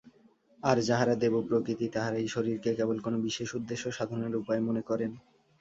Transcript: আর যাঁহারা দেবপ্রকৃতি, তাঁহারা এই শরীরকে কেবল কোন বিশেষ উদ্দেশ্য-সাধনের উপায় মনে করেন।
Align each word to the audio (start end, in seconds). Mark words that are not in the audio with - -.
আর 0.63 0.77
যাঁহারা 0.87 1.15
দেবপ্রকৃতি, 1.23 1.85
তাঁহারা 1.89 2.17
এই 2.19 2.29
শরীরকে 2.29 2.69
কেবল 2.77 2.97
কোন 2.99 3.13
বিশেষ 3.27 3.49
উদ্দেশ্য-সাধনের 3.55 4.33
উপায় 4.35 4.61
মনে 4.67 4.81
করেন। 4.89 5.11